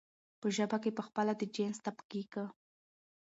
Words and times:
په 0.39 0.47
ژبه 0.55 0.77
کې 0.83 0.95
پخپله 0.97 1.33
د 1.37 1.41
جنس 1.55 1.77
تفکيک 1.85 2.33